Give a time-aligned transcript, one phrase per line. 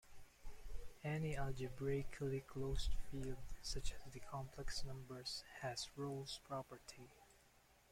[1.03, 7.11] Any algebraically closed field such as the complex numbers has Rolle's property.